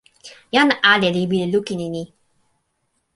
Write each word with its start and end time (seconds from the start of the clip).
jan 0.53 0.69
ale 0.91 1.07
li 1.15 1.23
wile 1.29 1.47
lukin 1.53 1.81
e 1.85 1.87
ni. 1.95 2.03